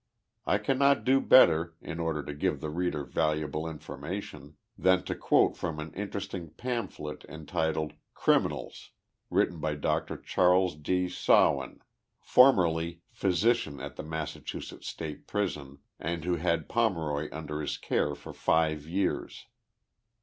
1 0.45 0.63
cannot 0.63 1.03
do 1.03 1.21
better, 1.21 1.75
in 1.79 1.99
order 1.99 2.23
to 2.23 2.33
give 2.33 2.59
the 2.59 2.71
reader 2.71 3.03
valuable 3.03 3.67
in 3.67 3.77
formation, 3.77 4.55
than 4.75 5.03
to 5.03 5.13
quote 5.13 5.55
from 5.55 5.79
an 5.79 5.93
interesting 5.93 6.49
pamphlet, 6.49 7.23
entitled, 7.25 7.91
u 7.91 7.97
Criminals,*' 8.15 8.89
written 9.29 9.59
by 9.59 9.75
Dr. 9.75 10.17
Charles 10.17 10.73
D. 10.75 11.07
Sawin, 11.07 11.81
fonnerW 12.25 12.97
physi 13.15 13.53
cian 13.53 13.79
at 13.79 13.95
the 13.95 14.01
Massachusetts 14.01 14.87
State 14.87 15.27
Prison, 15.27 15.77
and 15.99 16.25
who 16.25 16.37
had 16.37 16.67
Pomeroy 16.67 17.29
under 17.31 17.61
his 17.61 17.77
care 17.77 18.15
for 18.15 18.33
live 18.47 18.87
years. 18.87 19.45